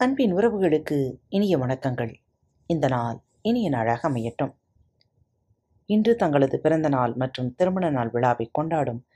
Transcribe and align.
அன்பின் 0.00 0.34
உறவுகளுக்கு 0.34 1.12
இனிய 1.28 1.58
வணக்கங்கள். 1.58 2.14
இந்த 2.66 2.88
நாள் 2.88 3.18
இனிய 3.40 3.68
நாளாக 3.68 4.08
அமையட்டும். 4.08 4.54
இன்று 5.86 6.16
தங்களது 6.16 6.60
பிறந்த 6.60 6.88
நாள் 6.88 7.14
மற்றும் 7.14 7.54
திருமண 7.54 7.90
நாள் 7.90 8.10
விழாவை 8.10 8.48
கொண்டாடும் 8.52 9.06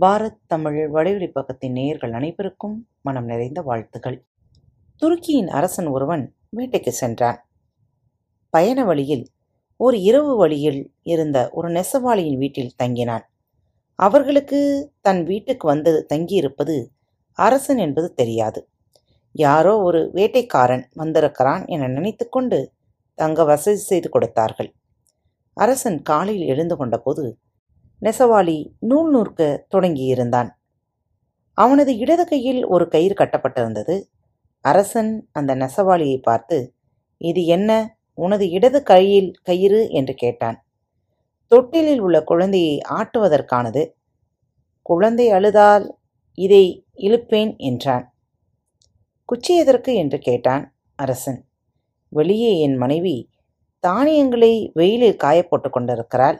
பாரத் 0.00 0.38
தமிழ் 0.46 0.90
வலையொலி 0.94 1.30
பக்கத்தின் 1.34 1.70
நேயர்கள் 1.70 2.12
அனைவருக்கும் 2.12 2.88
மனம் 3.00 3.24
நிறைந்த 3.24 3.62
வாழ்த்துகள் 3.62 4.24
துருக்கியின் 5.02 5.46
அரசன் 5.46 5.86
ஒருவன் 5.86 6.34
வேட்டைக்கு 6.56 6.88
சென்றான். 6.88 7.48
பயண 8.50 8.84
வழியில் 8.84 9.28
ஒரு 9.76 10.00
இரவு 10.00 10.36
வழியில் 10.36 10.94
இருந்த 11.02 11.50
ஒரு 11.52 11.68
நெசவாளியின் 11.68 12.38
வீட்டில் 12.38 12.74
தங்கினான். 12.82 13.22
அவர்களுக்கு 13.94 14.92
தன் 15.00 15.24
வீட்டுக்கு 15.24 15.66
வந்து 15.66 16.06
தங்கியிருப்பது 16.08 16.88
அரசன் 17.32 17.78
என்பது 17.78 18.14
தெரியாது. 18.14 18.68
யாரோ 19.32 19.78
ஒரு 19.78 20.10
வேட்டைக்காரன் 20.14 20.84
வந்திருக்கிறான் 20.94 21.66
என 21.66 21.88
நினைத்துக்கொண்டு 21.88 22.72
தங்க 23.14 23.44
வசதி 23.44 23.76
செய்து 23.76 24.08
கொடுத்தார்கள். 24.08 24.74
அரசன் 25.54 26.02
காலையில் 26.02 26.46
எழுந்து 26.46 26.76
கொண்டபோது 26.76 27.38
நெசவாளி 28.02 28.70
நூல் 28.78 29.10
நூற்க 29.10 29.66
தொடங்கியிருந்தான். 29.74 30.48
அவனது 31.54 31.96
இடது 31.96 32.26
கையில் 32.26 32.64
ஒரு 32.66 32.88
கயிறு 32.88 33.14
கட்டப்பட்டிருந்தது. 33.14 34.02
அரசன் 34.60 35.28
அந்த 35.32 35.54
நெசவாளியை 35.54 36.22
பார்த்து 36.22 36.74
இது 37.16 37.44
என்ன? 37.46 37.98
உனது 38.14 38.48
இடது 38.48 38.82
கையில் 38.82 39.32
கயிறு? 39.42 39.88
என்று 39.90 40.14
கேட்டான். 40.14 40.64
தொட்டிலில் 41.46 41.98
உள்ள 41.98 42.22
குழந்தையை 42.22 42.80
ஆட்டுவதற்கானது. 42.90 43.90
குழந்தை 44.82 45.30
அழுதால் 45.30 45.96
இதை 46.34 46.86
இழுப்பேன் 46.96 47.56
என்றான். 47.56 48.11
குச்சி 49.32 49.56
எதற்கு 49.56 49.94
என்று 49.94 50.18
கேட்டான் 50.18 50.74
அரசன். 50.94 51.44
வெளியே 52.08 52.58
என் 52.60 52.74
மனைவி 52.76 53.30
தானியங்களை 53.78 54.70
வெயிலில் 54.74 55.20
காயப்போட்டு 55.24 55.70
கொண்டிருக்கிறாள். 55.70 56.38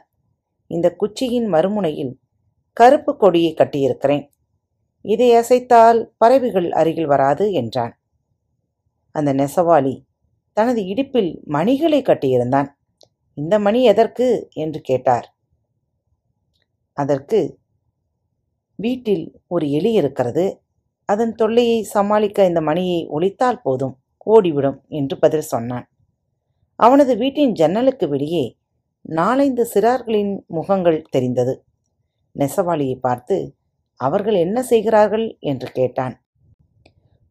இந்த 0.66 0.96
குச்சியின் 1.00 1.46
மறுமுனையில் 1.46 2.18
கருப்பு 2.72 3.16
கொடியை 3.16 3.54
கட்டியிருக்கிறேன். 3.54 4.30
இதை 5.00 5.34
அசைத்தால் 5.34 6.04
பறவைகள் 6.16 6.70
அருகில் 6.70 7.06
வராது 7.06 7.52
என்றான். 7.52 7.98
அந்த 9.10 9.34
நெசவாளி 9.34 10.04
தனது 10.52 10.86
இடுப்பில் 10.86 11.42
மணிகளை 11.44 12.02
கட்டியிருந்தான். 12.02 12.68
இந்த 13.34 13.58
மணி 13.58 13.82
எதற்கு 13.82 14.48
என்று 14.54 14.80
கேட்டார். 14.80 15.34
அதற்கு 16.92 17.58
வீட்டில் 18.74 19.40
ஒரு 19.46 19.70
எலி 19.70 19.92
இருக்கிறது. 19.92 20.61
அதன் 21.12 21.34
தொல்லையை 21.34 21.78
சமாளிக்க 21.94 22.44
இந்த 22.44 22.60
மணியை 22.60 23.00
ஒழித்தால் 23.08 23.62
போதும் 23.62 23.94
ஓடிவிடும் 24.26 24.78
என்று 24.98 25.14
பதில் 25.18 25.50
சொன்னான். 25.52 25.86
அவனது 26.78 27.12
வீட்டின் 27.16 27.52
ஜன்னலுக்கு 27.52 28.06
வெளியே 28.08 28.44
நாலைந்து 29.08 29.62
சிறார்களின் 29.74 30.32
முகங்கள் 30.48 31.06
தெரிந்தது. 31.10 31.54
நெசவாளியை 32.36 32.96
பார்த்து 33.00 33.36
அவர்கள் 34.00 34.36
என்ன 34.36 34.58
செய்கிறார்கள்? 34.62 35.26
என்று 35.40 35.68
கேட்டான். 35.72 36.14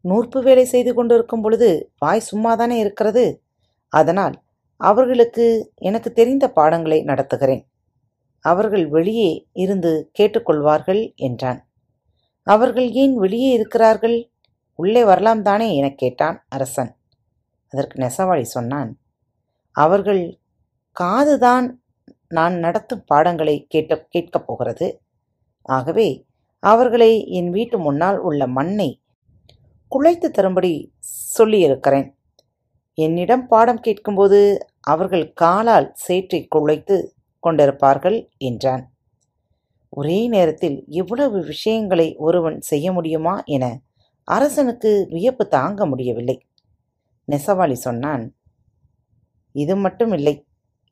நூற்பு 0.04 0.38
வேலை 0.42 0.64
செய்து 0.64 0.92
கொண்டிருக்கும் 0.94 1.42
பொழுது 1.42 1.68
வாய் 1.98 2.28
சும்மாதானே 2.30 2.76
இருக்கிறது? 2.84 3.24
அதனால் 3.92 4.36
அவர்களுக்கு 4.80 5.44
எனக்கு 5.80 6.10
தெரிந்த 6.12 6.44
பாடங்களை 6.50 6.98
நடத்துகிறேன். 7.04 7.62
அவர்கள் 8.44 8.86
வெளியே 8.88 9.30
இருந்து 9.64 9.92
கேட்டுக்கொள்வார்கள் 10.18 11.02
என்றான். 11.26 11.60
அவர்கள் 12.42 12.90
ஏன் 12.90 13.16
வெளியே 13.16 13.52
இருக்கிறார்கள்? 13.52 14.30
உள்ளே 14.74 15.04
வரலாம் 15.04 15.42
தானே? 15.42 15.76
எனக் 15.76 15.98
கேட்டான் 15.98 16.46
அரசன். 16.48 16.96
அதற்கு 17.70 18.02
நெசவாளி 18.02 18.42
சொன்னான் 18.42 18.98
அவர்கள் 19.72 20.38
காதுதான் 21.00 21.70
நான் 22.28 22.54
நடத்தும் 22.54 23.04
பாடங்களை 23.04 23.66
கேட்ட 23.68 24.06
கேட்கப் 24.10 24.46
போகிறது. 24.46 25.02
ஆகவே 25.62 26.26
அவர்களை 26.60 27.28
என் 27.28 27.50
வீட்டு 27.50 27.78
முன்னால் 27.78 28.18
உள்ள 28.18 28.46
மண்ணை 28.46 29.02
குழைத்து 29.90 30.30
தரும்படி 30.30 30.92
சொல்லியிருக்கிறேன். 30.98 32.18
என்னிடம் 32.94 33.46
பாடம் 33.46 33.80
கேட்கும்போது 33.80 34.66
அவர்கள் 34.80 35.32
காலால் 35.32 35.90
சேற்றை 35.94 36.48
குழைத்து 36.54 37.10
கொண்டிருப்பார்கள் 37.42 38.28
என்றான். 38.36 38.91
ஒரே 39.92 40.18
நேரத்தில் 40.28 40.76
இவ்வளவு 40.88 41.38
விஷயங்களை 41.44 42.08
ஒருவன் 42.16 42.58
செய்ய 42.60 42.86
முடியுமா 42.92 43.34
என 43.46 43.64
அரசனுக்கு 44.28 44.90
வியப்பு 45.10 45.44
தாங்க 45.48 45.86
முடியவில்லை. 45.86 46.36
நெசவாளி 47.28 47.76
சொன்னான் 47.86 48.24
இது 49.54 49.74
மட்டும் 49.76 50.12
இல்லை. 50.12 50.34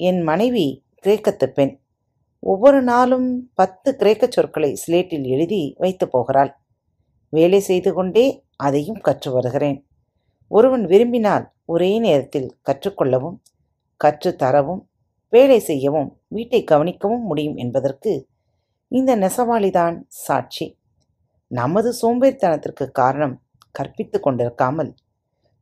என் 0.01 0.21
மனைவி 0.23 0.67
கிரேக்கத்து 1.05 1.47
பெண். 1.47 1.75
ஒவ்வொரு 2.43 2.81
நாளும் 2.83 3.29
பத்து 3.55 3.97
கிரேக்க 3.97 4.25
சொற்களை 4.31 4.71
ஸ்லேட்டில் 4.83 5.27
எழுதி 5.27 5.63
வைத்து 5.79 6.09
போகிறாள். 6.09 6.53
வேலை 7.33 7.61
செய்து 7.61 7.91
கொண்டே 7.93 8.27
அதையும் 8.57 9.01
கற்று 9.01 9.31
வருகிறேன். 9.33 9.79
ஒருவன் 10.51 10.85
விரும்பினால் 10.87 11.45
ஒரே 11.65 11.91
நேரத்தில் 11.99 12.49
கற்றுக்கொள்ளவும் 12.69 13.39
கற்றுத்தரவும் 14.01 14.83
வேலை 15.33 15.59
செய்யவும் 15.61 16.09
வீட்டை 16.29 16.61
கவனிக்கவும் 16.71 17.27
முடியும் 17.31 17.57
என்பதற்கு 17.57 18.13
இந்த 18.93 19.17
நெசவாளிதான் 19.17 20.03
சாட்சி. 20.09 20.79
நமது 21.47 21.95
சோம்பேறித்தனத்திற்கு 22.03 22.91
காரணம் 22.91 23.43
கற்பித்து 23.71 24.21
கொண்டிருக்காமல் 24.25 24.95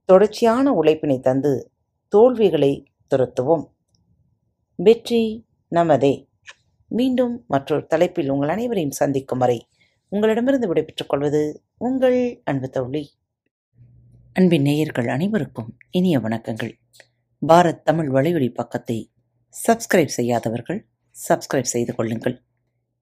தொடர்ச்சியான 0.05 0.73
உழைப்பினை 0.73 1.21
தந்து 1.21 1.73
தோல்விகளை 2.09 2.93
துரத்துவோம். 3.15 3.65
வெற்றி 4.75 5.47
நமதே. 5.71 6.29
மீண்டும் 6.87 7.45
மற்றொரு 7.49 7.87
தலைப்பில் 7.87 8.29
உங்கள் 8.29 8.49
அனைவரையும் 8.49 8.91
சந்திக்கும் 8.91 9.39
வரை 9.39 9.69
உங்களிடமிருந்து 10.09 10.69
விடைபெற்றுக் 10.69 11.09
கொள்வது 11.09 11.63
உங்கள் 11.79 12.43
அன்பு 12.45 12.69
தோழி. 12.69 13.11
அன்பின் 14.33 14.63
நேயர்கள் 14.63 15.09
அனைவருக்கும் 15.09 15.77
இனிய 15.91 16.19
வணக்கங்கள். 16.19 16.73
பாரத் 17.47 17.83
தமிழ் 17.83 18.09
வலியுறி 18.09 18.55
பக்கத்தை 18.55 19.13
சப்ஸ்கிரைப் 19.67 20.17
செய்யாதவர்கள் 20.19 20.87
சப்ஸ்கிரைப் 21.29 21.73
செய்து 21.77 21.95
கொள்ளுங்கள். 21.95 22.43